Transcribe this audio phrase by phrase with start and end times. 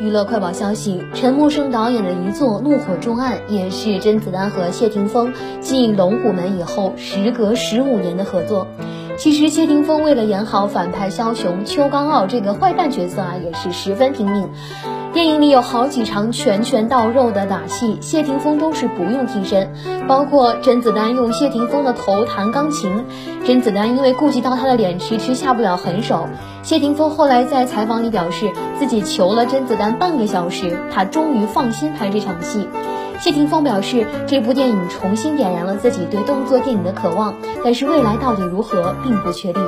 [0.00, 8.68] 娱乐快报消息：陈木胜导演的一作《怒火重案》也是甄子丹和谢霆锋继《龙虎门》以后时隔十五年的合作。
[9.18, 14.48] 其实谢霆锋为了演好反派枭雄邱刚傲这个坏蛋角色啊，也是十分拼命。
[15.12, 19.72] 电影里有好几场拳拳到肉的打戏，谢霆锋都是不用替身，
[20.06, 23.04] 包括甄子丹用谢霆锋的头弹钢琴，
[23.44, 26.28] 甄子丹因为顾及到他的脸迟迟下不了狠手，
[26.62, 28.48] 谢霆锋后来在采访里表示
[28.78, 32.68] 自己求了甄子丹半个小时，他终于放心拍这场戏。
[33.20, 39.62] 谢霆锋表示，这部电影重新点燃了自己对动作电影的渴望，但是未来到底如何并不确定。